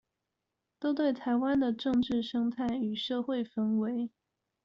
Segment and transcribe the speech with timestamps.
[0.79, 4.09] 都對臺灣的政治生態與社會氛圍